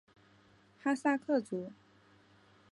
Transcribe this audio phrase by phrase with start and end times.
[0.81, 1.71] 哈萨克族。